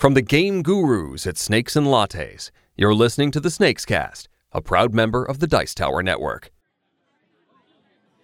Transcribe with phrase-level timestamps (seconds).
[0.00, 4.62] From the game gurus at Snakes and Lattes, you're listening to the Snakes Cast, a
[4.62, 6.50] proud member of the Dice Tower Network.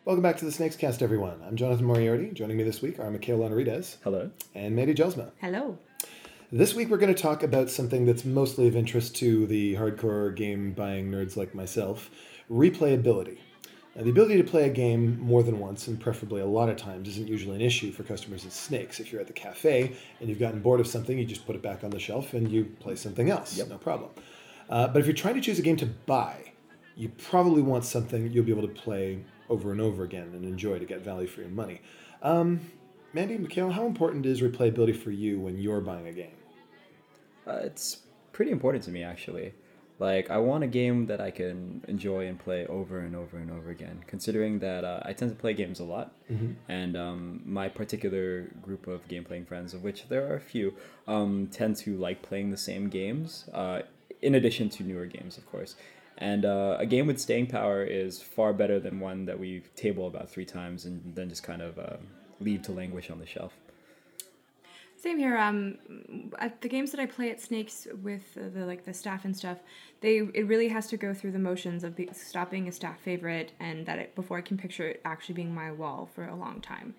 [0.06, 1.38] Welcome back to the Snakes Cast, everyone.
[1.46, 2.30] I'm Jonathan Moriarty.
[2.30, 4.30] Joining me this week are Mikhail Enriquez Hello.
[4.54, 5.32] and Mandy Jelsma.
[5.38, 5.78] Hello.
[6.50, 10.34] This week we're going to talk about something that's mostly of interest to the hardcore
[10.34, 12.08] game buying nerds like myself
[12.50, 13.36] replayability.
[13.96, 16.76] Now, the ability to play a game more than once, and preferably a lot of
[16.76, 19.00] times, isn't usually an issue for customers at Snakes.
[19.00, 21.62] If you're at the cafe and you've gotten bored of something, you just put it
[21.62, 23.56] back on the shelf and you play something else.
[23.56, 23.68] Yep.
[23.68, 24.10] No problem.
[24.68, 26.52] Uh, but if you're trying to choose a game to buy,
[26.94, 30.78] you probably want something you'll be able to play over and over again and enjoy
[30.78, 31.80] to get value for your money.
[32.22, 32.60] Um,
[33.14, 36.36] Mandy, Mikhail, how important is replayability for you when you're buying a game?
[37.46, 38.00] Uh, it's
[38.32, 39.54] pretty important to me, actually.
[39.98, 43.50] Like, I want a game that I can enjoy and play over and over and
[43.50, 46.14] over again, considering that uh, I tend to play games a lot.
[46.68, 50.74] And um, my particular group of game playing friends, of which there are a few,
[51.08, 53.82] um, tend to like playing the same games, uh,
[54.20, 55.76] in addition to newer games, of course.
[56.18, 60.06] And uh, a game with staying power is far better than one that we table
[60.06, 61.96] about three times and then just kind of uh,
[62.40, 63.52] leave to languish on the shelf.
[65.06, 65.38] Same here.
[65.38, 65.78] Um,
[66.40, 69.58] at the games that I play at Snakes with the like the staff and stuff,
[70.00, 72.98] they it really has to go through the motions of be, stop being a staff
[72.98, 76.34] favorite and that it, before I can picture it actually being my wall for a
[76.34, 76.92] long time.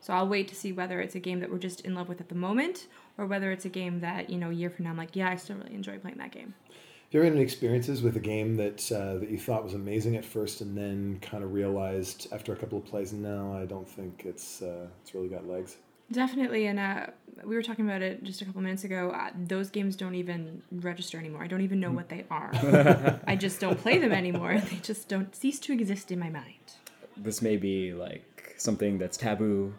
[0.00, 2.20] So I'll wait to see whether it's a game that we're just in love with
[2.20, 4.90] at the moment or whether it's a game that you know a year from now
[4.90, 6.52] I'm like yeah I still really enjoy playing that game.
[6.68, 6.74] Have
[7.12, 10.16] you ever had any experiences with a game that uh, that you thought was amazing
[10.16, 13.88] at first, and then kind of realized after a couple of plays, no, I don't
[13.88, 15.78] think it's uh, it's really got legs.
[16.12, 17.06] Definitely, and uh,
[17.44, 19.10] we were talking about it just a couple minutes ago.
[19.10, 21.42] Uh, those games don't even register anymore.
[21.42, 22.50] I don't even know what they are.
[23.26, 24.60] I just don't play them anymore.
[24.70, 26.74] They just don't cease to exist in my mind.
[27.16, 29.74] this may be like something that's taboo,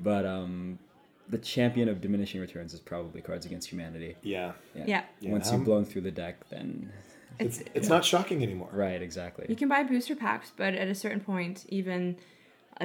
[0.00, 0.78] but um,
[1.28, 4.16] the champion of diminishing returns is probably Cards Against Humanity.
[4.22, 6.92] Yeah, Yeah, Yeah, Once um, you've blown through the deck, then
[7.38, 8.68] it's, it's not shocking anymore.
[8.72, 9.46] right, Exactly.
[9.48, 12.16] you can buy booster packs, but at a certain point, even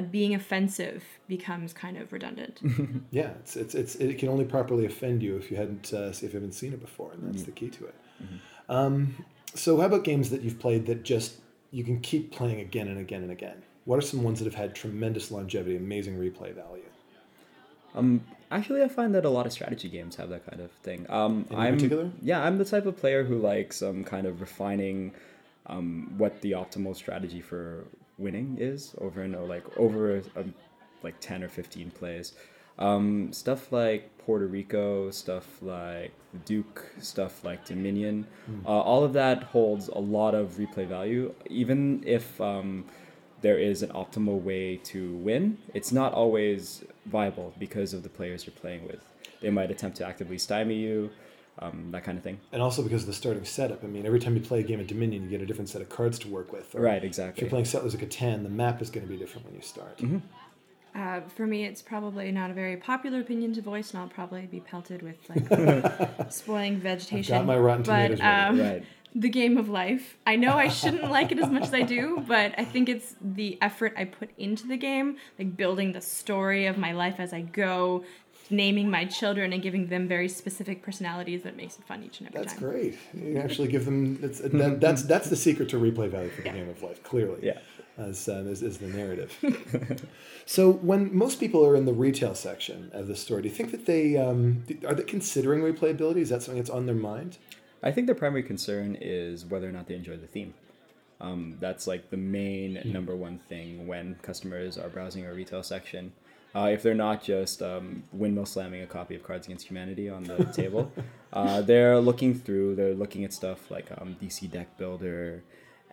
[0.01, 2.61] being offensive becomes kind of redundant.
[3.11, 6.21] Yeah, it's, it's it's it can only properly offend you if you hadn't uh, if
[6.21, 7.95] you haven't seen it before, and that's the key to it.
[8.69, 9.15] Um,
[9.53, 11.37] so, how about games that you've played that just
[11.71, 13.63] you can keep playing again and again and again?
[13.85, 16.83] What are some ones that have had tremendous longevity, amazing replay value?
[17.93, 21.05] Um, actually, I find that a lot of strategy games have that kind of thing.
[21.09, 22.11] Um, Any I'm particular?
[22.21, 25.13] yeah, I'm the type of player who likes um, kind of refining
[25.67, 27.85] um, what the optimal strategy for
[28.17, 30.53] winning is over and over, like over um,
[31.03, 32.33] like ten or fifteen plays.
[32.77, 38.27] Um, stuff like Puerto Rico, stuff like the Duke, stuff like Dominion,
[38.65, 42.39] uh, all of that holds a lot of replay value, even if.
[42.41, 42.85] Um,
[43.41, 48.45] there is an optimal way to win, it's not always viable because of the players
[48.47, 49.07] you're playing with.
[49.39, 51.11] They might attempt to actively stymie you,
[51.59, 52.39] um, that kind of thing.
[52.51, 53.83] And also because of the starting setup.
[53.83, 55.81] I mean, every time you play a game of Dominion, you get a different set
[55.81, 56.73] of cards to work with.
[56.75, 57.39] Right, exactly.
[57.39, 59.61] If you're playing Settlers of Catan, the map is going to be different when you
[59.61, 60.01] start.
[60.95, 64.45] Uh, for me, it's probably not a very popular opinion to voice, and I'll probably
[64.45, 67.35] be pelted with like spoiling vegetation.
[67.37, 68.59] got my Rotten Tomatoes but, ready.
[68.59, 68.83] um, Right.
[69.13, 70.17] the game of life.
[70.25, 73.15] I know I shouldn't like it as much as I do, but I think it's
[73.21, 77.33] the effort I put into the game, like building the story of my life as
[77.33, 78.05] I go,
[78.49, 82.27] naming my children and giving them very specific personalities that makes it fun each and
[82.29, 82.61] every That's time.
[82.63, 82.97] great.
[83.13, 84.19] You actually give them.
[84.21, 87.03] That's that, that's that's the secret to replay value for the game of life.
[87.03, 87.59] Clearly, Yeah.
[87.97, 89.33] as uh, is, is the narrative.
[90.45, 93.71] so when most people are in the retail section of the store, do you think
[93.71, 96.17] that they um, are they considering replayability?
[96.17, 97.37] Is that something that's on their mind?
[97.83, 100.53] I think their primary concern is whether or not they enjoy the theme.
[101.21, 106.11] Um, that's like the main number one thing when customers are browsing our retail section.
[106.55, 110.23] Uh, if they're not just um, windmill slamming a copy of Cards Against Humanity on
[110.23, 110.89] the table,
[111.33, 112.75] uh, they're looking through.
[112.75, 115.43] They're looking at stuff like um, DC Deck Builder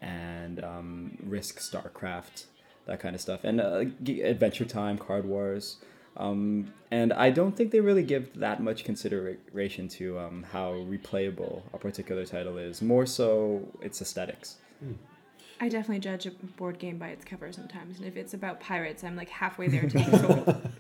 [0.01, 2.45] and um, Risk StarCraft,
[2.87, 3.85] that kind of stuff, and uh,
[4.23, 5.79] Adventure Time, Card Wars.
[6.17, 11.63] Um, and I don't think they really give that much consideration to um, how replayable
[11.73, 12.83] a particular title is.
[12.83, 14.57] More so, its aesthetics.
[15.63, 19.05] I definitely judge a board game by its cover sometimes, and if it's about pirates,
[19.05, 20.73] I'm like halfway there to being sold.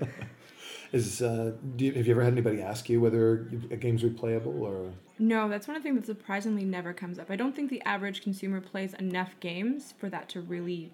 [0.93, 4.61] Is uh, do you, have you ever had anybody ask you whether a game's replayable
[4.61, 4.91] or?
[5.21, 7.31] No, that's one thing that surprisingly never comes up.
[7.31, 10.93] I don't think the average consumer plays enough games for that to really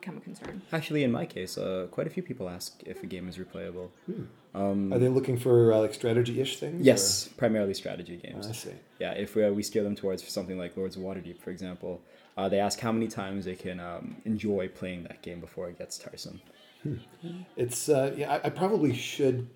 [0.00, 0.62] become a concern.
[0.72, 3.88] Actually, in my case, uh, quite a few people ask if a game is replayable.
[4.54, 6.84] Are they looking for uh, like strategy-ish things?
[6.84, 8.46] Yes, primarily strategy or- games.
[8.46, 8.72] I see.
[8.98, 12.00] Yeah, if we, we steer them towards something like Lords of Waterdeep, for example,
[12.36, 15.78] uh, they ask how many times they can um, enjoy playing that game before it
[15.78, 16.40] gets tiresome.
[17.56, 18.34] It's uh, yeah.
[18.34, 19.48] I, I probably should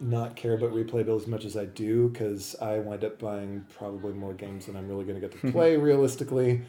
[0.00, 4.12] not care about replayability as much as I do because I wind up buying probably
[4.12, 6.62] more games than I'm really going to get to play realistically.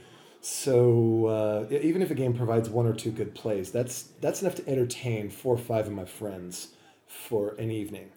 [0.45, 4.55] So uh, even if a game provides one or two good plays, that's that's enough
[4.55, 6.69] to entertain four or five of my friends
[7.07, 8.09] for an evening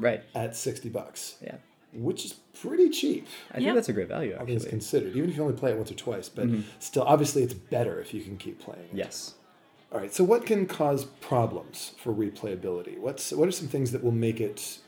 [0.00, 0.22] Right.
[0.34, 1.56] at sixty bucks, Yeah.
[1.92, 3.26] which is pretty cheap.
[3.50, 3.74] I think Yep.
[3.74, 4.70] that's a great value, All things actually.
[4.70, 6.48] considered, even if you only play it once or twice, but
[6.78, 8.88] still, obviously, it's better if you can keep playing.
[8.90, 8.96] it.
[8.96, 9.34] Yes.
[9.92, 10.12] All right.
[10.12, 12.98] So, what can cause problems for replayability?
[12.98, 14.78] What's what are some things that will make it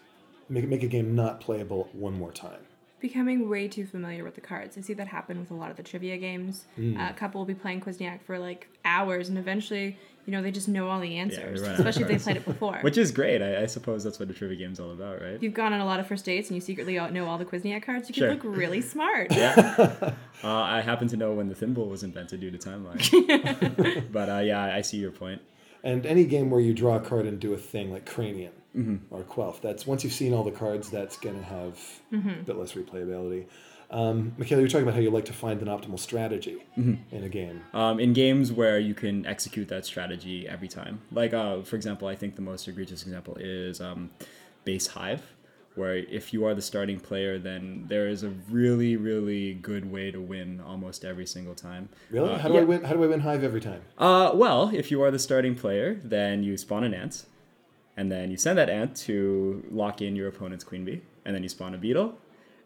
[0.48, 2.62] make it make a game not playable one more time?
[3.00, 4.76] Becoming way too familiar with the cards.
[4.78, 6.64] I see that happen with a lot of the trivia games.
[6.76, 6.96] Hmm.
[6.98, 10.50] Uh, a couple will be playing Quizniak for like hours, and eventually, you know, they
[10.50, 11.72] just know all the answers, right.
[11.72, 12.78] especially if they played it before.
[12.80, 13.42] Which is great.
[13.42, 15.32] I, I suppose that's what a trivia game's all about, right?
[15.32, 17.36] if you've gone on a lot of first dates and you secretly all- know all
[17.38, 18.30] the Quizniak cards, you can Sure.
[18.30, 19.30] look really smart.
[20.44, 24.04] Uh, I happen to know when the thimble was invented due to timeline.
[24.12, 25.40] but uh, yeah, I see your point.
[25.82, 28.52] And any game where you draw a card and do a thing like Cranium
[29.10, 31.78] or Quelf, that's once you've seen all the cards, that's going to have
[32.12, 33.46] a bit less replayability.
[33.90, 37.28] Um, Mikhail, you're talking about how you like to find an optimal strategy in a
[37.28, 37.62] game.
[37.72, 41.00] Um, in games where you can execute that strategy every time.
[41.12, 44.10] Like, uh, for example, I think the most egregious example is um,
[44.64, 45.22] Base Hive,
[45.76, 50.10] where if you are the starting player, then there is a really, really good way
[50.10, 51.88] to win almost every single time.
[52.10, 52.30] Really?
[52.30, 52.60] Uh, how do yeah.
[52.60, 52.82] I win?
[52.82, 53.82] How do I win Hive every time?
[53.98, 57.24] Uh, well, if you are the starting player, then you spawn an ant,
[57.96, 61.42] and then you send that ant to lock in your opponent's queen bee, and then
[61.42, 62.18] you spawn a beetle,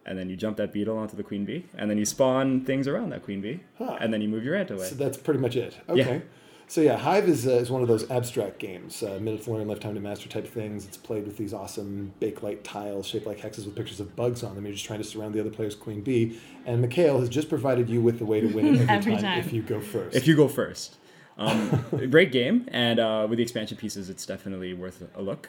[0.06, 2.88] and then you jump that beetle onto the queen bee, and then you spawn things
[2.88, 3.96] around that queen bee, Huh.
[4.00, 4.86] and then you move your ant away.
[4.86, 5.76] So that's pretty much it.
[5.88, 6.22] Okay.
[6.66, 9.66] So yeah, Hive is, uh, is one of those abstract games, uh, minute to learn,
[9.66, 10.86] lifetime to master type things.
[10.86, 14.54] It's played with these awesome bakelite tiles shaped like hexes with pictures of bugs on
[14.54, 14.64] them.
[14.66, 16.38] You're just trying to surround the other player's queen bee.
[16.66, 19.22] And Mikhail has just provided you with the way to win it every, Every time,
[19.22, 19.38] time.
[19.40, 20.16] if you go first.
[20.16, 20.96] if you go first.
[21.40, 25.48] Um, great game, and uh, with the expansion pieces, it's definitely worth a look.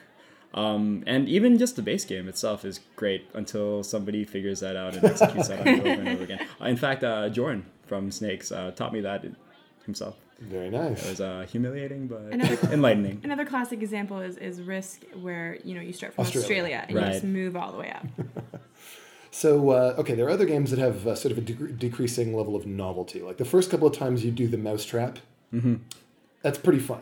[0.53, 4.95] Um, and even just the base game itself is great until somebody figures that out
[4.95, 6.47] and executes that over and over again.
[6.61, 9.25] Uh, in fact, uh, Jordan from Snakes uh, taught me that
[9.85, 10.15] himself.
[10.39, 11.05] Very nice.
[11.05, 13.21] It was uh, humiliating but Another- enlightening.
[13.23, 16.43] Another classic example is, is Risk, where you know you start from Australia.
[16.47, 18.05] Australia, and you just move all the way up.
[19.33, 22.35] So uh, okay, there are other games that have uh, sort of a dec- decreasing
[22.35, 23.21] level of novelty.
[23.21, 25.19] Like the first couple of times you do the mousetrap,
[26.41, 27.01] that's pretty fun.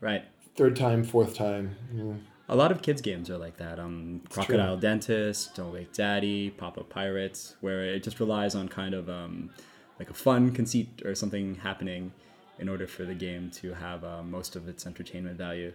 [0.00, 0.24] Right.
[0.56, 3.78] Third time, fourth time, mm, A lot of kids' games are like that.
[3.78, 8.94] Um, Crocodile Dentist, Don't Wake Daddy, Pop Up Pirates, where it just relies on kind
[8.94, 9.50] of um,
[9.98, 12.12] like a fun conceit or something happening
[12.58, 15.72] in order for the game to have uh, most of its entertainment value.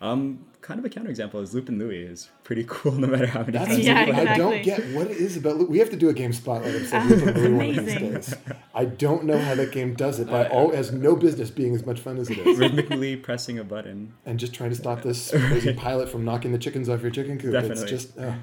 [0.00, 3.52] Um, kind of a counterexample is Loopin' Louie is pretty cool no matter how many
[3.52, 4.26] That's times Yeah, you play.
[4.26, 5.68] I don't get what it is about.
[5.68, 7.04] We have to do a game spotlight episode.
[7.04, 8.34] Loopin' Louie one of these days.
[8.74, 10.28] I don't know how that game does it.
[10.28, 12.58] But it all has no business being as much fun as it is.
[12.58, 14.14] Rhythmically pressing a button.
[14.24, 17.38] And just trying to stop this crazy pilot from knocking the chickens off your chicken
[17.38, 17.54] coop.
[17.54, 17.88] It's Definitely.
[17.88, 18.18] just.
[18.18, 18.34] Uh.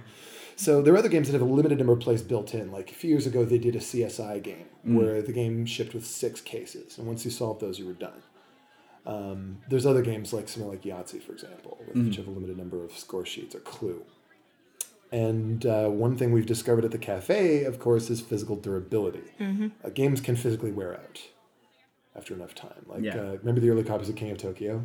[0.57, 2.71] So there are other games that have a limited number of plays built in.
[2.71, 6.05] Like a few years ago, they did a CSI game where the game shipped with
[6.05, 8.23] six cases, and once you solved those, you were done.
[9.05, 12.57] Um, there's other games like something like Yahtzee, for example, with, which have a limited
[12.57, 14.01] number of score sheets or Clue.
[15.11, 19.21] And uh, one thing we've discovered at the cafe, of course, is physical durability.
[19.39, 21.21] Uh, games can physically wear out
[22.15, 22.85] after enough time.
[22.87, 23.15] Like, Yeah.
[23.17, 24.83] uh, remember the early copies of King of Tokyo?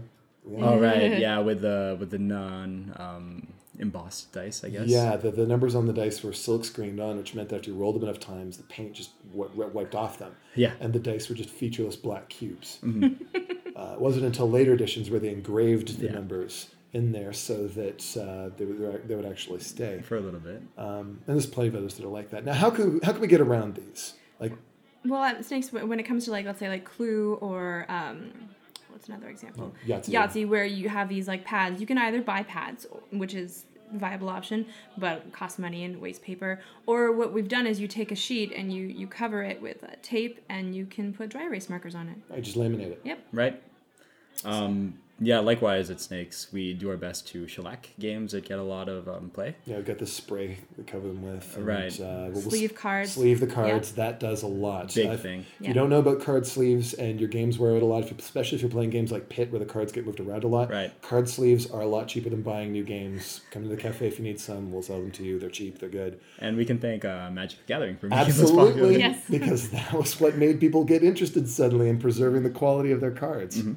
[0.49, 0.65] Yeah.
[0.65, 3.47] Oh right, yeah, with the with the non um,
[3.79, 4.87] embossed dice, I guess.
[4.89, 7.71] Yeah, the, the numbers on the dice were silk screened on, which meant that after
[7.71, 10.35] you rolled them enough times, the paint just w- w- wiped off them.
[10.55, 10.73] Yeah.
[10.81, 12.79] And the dice were just featureless black cubes.
[12.83, 13.39] Mm-hmm.
[13.81, 16.13] uh, it wasn't until later editions where they engraved the Yeah.
[16.13, 20.03] numbers in there so that uh, they, would, they would actually stay.
[20.03, 20.61] For a little bit.
[20.77, 22.45] Um, and there's plenty of others that are like that.
[22.45, 24.15] Now, how can, how can we get around these?
[24.41, 24.53] Like,
[25.05, 28.33] Well, at Snakes, when when it comes to like let's say like Clue or um,
[28.91, 29.73] what's another example?
[29.87, 30.11] Yahtzee.
[30.15, 31.81] Yahtzee, where you have these like pads.
[31.81, 34.67] You can either buy pads, which is viable option,
[34.99, 36.61] but costs money and waste paper.
[36.87, 39.83] Or what we've done is you take a sheet and you you cover it with
[39.85, 42.17] uh, tape and you can put dry erase markers on it.
[42.35, 43.01] I just laminate it.
[43.05, 43.19] Yep.
[43.33, 43.63] right?
[44.45, 48.63] Um, yeah, likewise at Snakes, we do our best to shellac games that get a
[48.63, 49.55] lot of um, play.
[49.67, 51.59] Yeah, we've got this spray we cover them with.
[51.59, 52.01] and, Right.
[52.01, 53.13] Uh, we'll- Sleeve cards.
[53.13, 53.93] Sleeve the cards.
[53.93, 54.95] That does a lot.
[54.95, 55.41] Big If- thing.
[55.41, 55.69] If Yeah.
[55.69, 58.57] you don't know about card sleeves and your games wear out a lot, if especially
[58.57, 60.91] if you're playing games like Pit where the cards get moved around a lot, Right.
[61.03, 63.43] card sleeves are a lot cheaper than buying new games.
[63.51, 64.73] Come to the cafe if you need some.
[64.73, 65.39] We'll sell them to you.
[65.39, 65.81] They're cheap.
[65.81, 66.19] They're good.
[66.39, 68.69] And we can thank uh, Magic the Gathering for making those popular.
[68.71, 68.99] Absolutely.
[69.01, 69.23] Yes.
[69.29, 73.11] because that was what made people get interested suddenly in preserving the quality of their
[73.11, 73.59] cards.
[73.59, 73.75] Mm-hmm.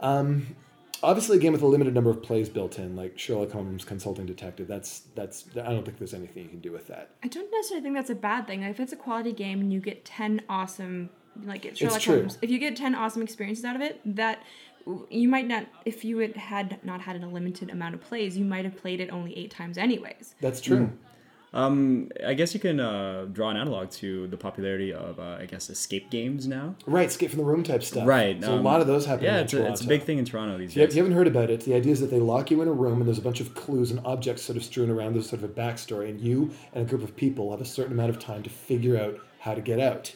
[0.00, 0.56] Um,
[1.02, 4.26] obviously, a game with a limited number of plays built in, like Sherlock Holmes Consulting
[4.26, 5.44] Detective, that's that's.
[5.54, 7.10] I don't think there's anything you can do with that.
[7.22, 8.62] I don't necessarily think that's a bad thing.
[8.62, 11.10] Like, if it's a quality game and you get ten awesome,
[11.44, 12.18] like it's Sherlock true.
[12.18, 14.42] Holmes, if you get ten awesome experiences out of it, that
[15.10, 18.44] you might not if you had had not had a limited amount of plays, you
[18.44, 20.34] might have played it only eight times anyways.
[20.40, 20.92] That's true.
[21.56, 25.46] Um, I guess you can uh, draw an analog to the popularity of, uh, I
[25.46, 26.74] guess, escape games now.
[26.84, 28.06] Right, escape from the room type stuff.
[28.06, 28.38] Right.
[28.44, 29.24] So a um, lot of those happen.
[29.24, 30.96] Yeah, in it's a, it's a big thing in Toronto these If you, if days.
[30.96, 32.98] you haven't heard about it, the idea is that they lock you in a room
[32.98, 35.14] and there's a bunch of clues and objects sort of strewn around.
[35.14, 37.94] There's sort of a backstory, and you and a group of people have a certain
[37.94, 40.14] amount of time to figure out how to get out.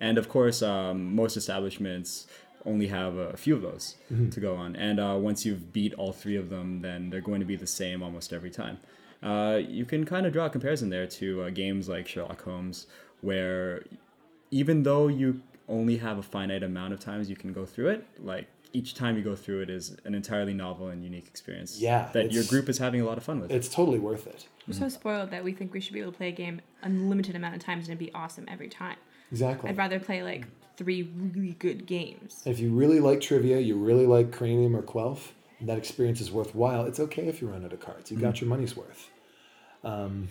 [0.00, 2.26] And of course, um, most establishments
[2.66, 3.94] only have a few of those
[4.32, 4.74] to go on.
[4.74, 7.66] And uh, once you've beat all three of them, then they're going to be the
[7.68, 8.78] same almost every time.
[9.22, 12.86] Uh, you can kind of draw a comparison there to uh, games like Sherlock Holmes,
[13.20, 13.84] where
[14.50, 18.06] even though you only have a finite amount of times you can go through it,
[18.18, 21.78] like each time you go through it is an entirely novel and unique experience.
[21.78, 23.50] Yeah, that your group is having a lot of fun with.
[23.50, 24.46] It's totally worth it.
[24.66, 27.36] We're so spoiled that we think we should be able to play a game unlimited
[27.36, 28.96] amount of times and it'd be awesome every time.
[29.30, 29.70] Exactly.
[29.70, 32.42] I'd rather play like three really good games.
[32.44, 36.30] If you really like trivia, you really like Cranium or Quelf, and that experience is
[36.30, 38.10] worthwhile, it's okay if you run out of cards.
[38.10, 39.10] You got your money's worth.
[39.84, 40.28] Um,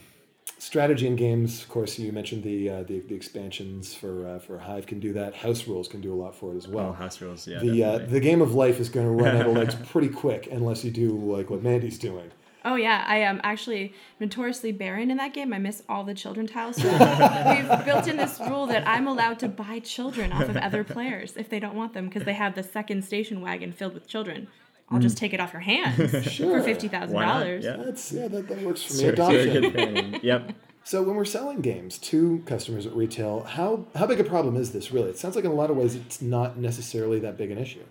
[0.57, 4.59] strategy in games, of course, you mentioned the uh, the, the expansions for uh, for
[4.59, 5.35] Hive can do that.
[5.35, 6.93] House rules can do a lot for it as oh, well.
[6.93, 7.59] house rules, yeah.
[7.59, 10.47] the uh, the game of life is going to run out of legs pretty quick
[10.51, 12.31] unless you do like what Mandy's doing.
[12.63, 15.51] Oh yeah, I am actually notoriously barren in that game.
[15.51, 16.77] I miss all the children tiles.
[16.83, 21.35] We've built in this rule that I'm allowed to buy children off of other players
[21.37, 24.47] if they don't want them because they have the second station wagon filled with children.
[24.91, 26.59] I'll just take it off your hands Sure.
[26.59, 27.63] for fifty thousand dollars.
[27.65, 27.77] Yeah.
[27.77, 28.99] That's yeah, that, that works for me.
[29.11, 29.71] Very- Adoption.
[29.73, 30.19] very.
[30.23, 30.51] Yep.
[30.83, 34.71] So when we're selling games to customers at retail, how how big a problem is
[34.71, 35.11] this really?
[35.11, 37.83] It sounds like in a lot of ways it's not necessarily that big an issue.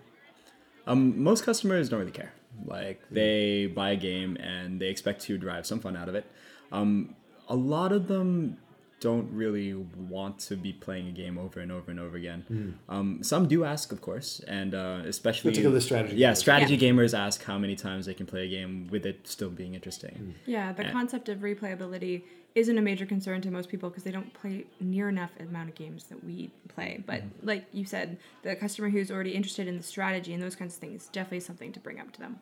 [0.85, 2.33] Um, most customers don't really care.
[2.65, 6.25] Like they buy a game and they expect to derive some fun out of it.
[6.73, 7.15] Um,
[7.47, 8.57] a lot of them
[9.01, 12.77] don't really want to be playing a game over and over and over again.
[12.87, 16.37] Um, some do ask, of course, and uh, especially Particularly strategy Yeah, gamers.
[16.37, 19.73] strategy gamers ask how many times they can play a game with it still being
[19.73, 20.35] interesting.
[20.45, 20.91] Yeah, the Yeah.
[20.91, 22.21] concept of replayability
[22.53, 25.75] isn't a major concern to most people because they don't play near enough amount of
[25.75, 27.03] games that we play.
[27.05, 30.75] But like you said, the customer who's already interested in the strategy and those kinds
[30.75, 32.39] of things definitely something to bring up to them.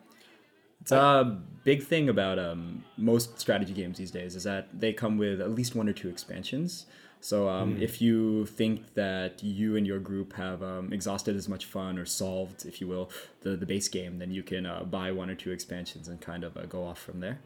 [0.80, 5.18] It's a big thing about um, most strategy games these days is that they come
[5.18, 6.86] with at least one or two expansions.
[7.20, 11.66] So um, if you think that you and your group have um, exhausted as much
[11.66, 13.10] fun or solved, if you will,
[13.42, 16.44] the, the base game, then you can uh, buy one or two expansions and kind
[16.44, 17.40] of uh, go off from there.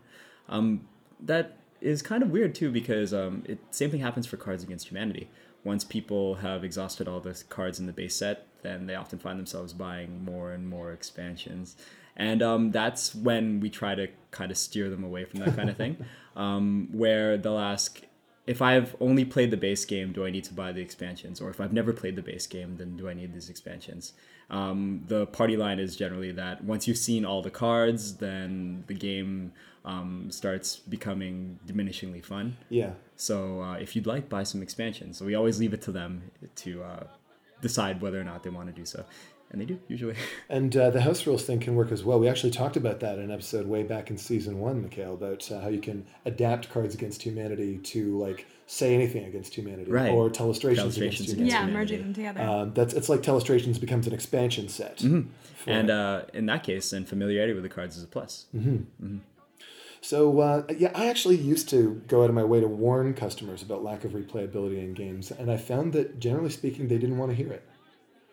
[0.48, 0.86] Um,
[1.18, 4.88] that is kind of weird too because um, it same thing happens for Cards Against
[4.88, 5.28] Humanity.
[5.64, 9.38] Once people have exhausted all the cards in the base set, then they often find
[9.38, 11.76] themselves buying more and more expansions,
[12.16, 15.70] and um, that's when we try to kind of steer them away from that kind
[15.70, 16.04] of thing,
[16.36, 18.00] um, where they'll ask.
[18.46, 21.40] If I've only played the base game, do I need to buy the expansions?
[21.40, 24.12] Or if I've never played the base game, then do I need these expansions?
[24.50, 28.92] Um, the party line is generally that once you've seen all the cards, then the
[28.92, 29.52] game
[29.84, 32.56] um, starts becoming diminishingly fun.
[32.68, 32.92] Yeah.
[33.16, 35.18] So uh, if you'd like, buy some expansions.
[35.18, 37.04] So we always leave it to them to uh,
[37.60, 39.04] decide whether or not they want to do so,
[39.54, 40.14] and they do usually.
[40.50, 42.18] And uh, the house rules thing can work as well.
[42.20, 45.50] We actually talked about that in an episode way back in season one, Mikhail, about
[45.50, 50.10] uh, how you can adapt Cards Against Humanity to like say anything against humanity Right.
[50.10, 51.50] or Telestrations, Telestrations against against humanity.
[51.50, 52.40] yeah, merging them together.
[52.42, 54.98] Um, that's it's like Telestrations becomes an expansion set.
[54.98, 55.70] Mm-hmm.
[55.70, 58.46] and uh, in that case, and familiarity with the cards is a plus.
[60.00, 63.62] So uh, yeah, I actually used to go out of my way to warn customers
[63.62, 67.30] about lack of replayability in games, and I found that generally speaking, they didn't want
[67.30, 67.62] to hear it.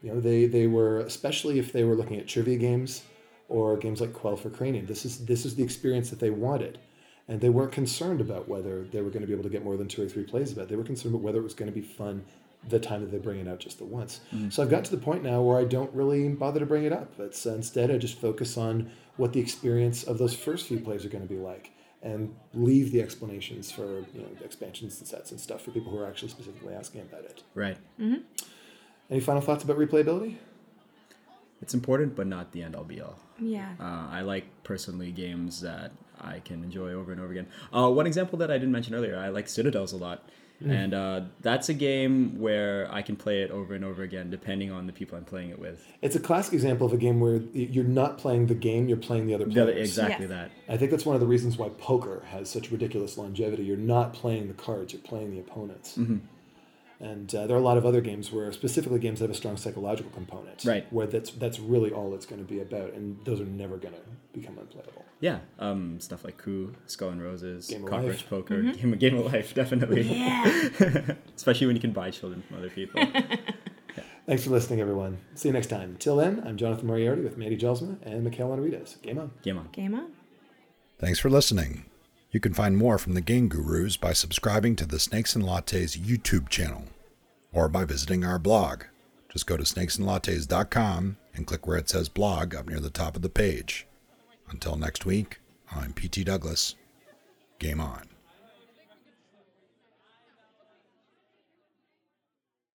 [0.02, 3.04] You know, they they were especially if they were looking at trivia games
[3.50, 4.86] or games like Quelf or Cranium.
[4.86, 6.80] This is this is the experience that they wanted,
[7.28, 9.78] and they weren't concerned about whether they were going to be able to get more
[9.78, 10.64] than two or three plays about.
[10.64, 10.70] it.
[10.70, 12.24] They were concerned about whether it was going to be fun
[12.70, 14.22] the time that they bring it out just the once.
[14.50, 16.94] So I've got to the point now where I don't really bother to bring it
[16.94, 17.20] up.
[17.20, 21.04] It's uh, instead I just focus on what the experience of those first few plays
[21.06, 21.72] are going to be like,
[22.04, 25.98] and leave the explanations for you know expansions and sets and stuff for people who
[26.00, 27.44] are actually specifically asking about it.
[27.56, 27.78] Right.
[29.12, 30.38] Any final thoughts about replayability?
[31.62, 33.20] It's important, but not the end all be all.
[33.40, 33.74] yeah.
[33.80, 37.48] Uh, I like personally games that I can enjoy over and over again.
[37.72, 40.28] Uh, one example that I didn't mention earlier, I like Citadels a lot.
[40.64, 44.72] And uh, that's a game where I can play it over and over again, depending
[44.72, 45.84] on the people I'm playing it with.
[46.04, 49.26] It's a classic example of a game where you're not playing the game, you're playing
[49.26, 49.70] the other The players.
[49.70, 50.30] other- exactly Yes.
[50.30, 50.52] that.
[50.72, 53.64] I think that's one of the reasons why poker has such ridiculous longevity.
[53.64, 55.98] You're not playing the cards, you're playing the opponents.
[55.98, 56.18] Mm-hmm.
[57.02, 59.38] And uh, there are a lot of other games where, specifically games that have a
[59.38, 60.86] strong psychological component, Right.
[60.94, 63.96] Where that's that's really all it's going to be about, and those are never going
[63.96, 64.02] to
[64.40, 65.04] become unplayable.
[65.20, 68.30] Yeah, um, stuff like Coup, Skull and Roses, Game of Cockroach Life.
[68.30, 70.04] Poker, Game, Game of Life, definitely.
[70.04, 71.16] Yeah.
[71.36, 73.04] Especially when you can buy children from other people.
[74.28, 75.18] Thanks for listening, everyone.
[75.34, 75.98] See you next time.
[75.98, 78.98] Till then, I'm Jonathan Moriarty with Mandy Jelsma and Mikhail Enriquez.
[79.02, 79.32] Game on.
[79.42, 79.70] Game on.
[79.72, 80.12] Game on.
[81.00, 81.86] Thanks for listening.
[82.32, 86.00] You can find more from the Game Gurus by subscribing to the Snakes and Lattes
[86.00, 86.86] YouTube channel
[87.52, 88.84] or by visiting our blog.
[89.30, 93.22] Just go to snakesandlattes.com and click where it says blog up near the top of
[93.22, 93.86] the page.
[94.50, 95.40] Until next week,
[95.72, 96.76] I'm PT Douglas.
[97.60, 98.11] Game on.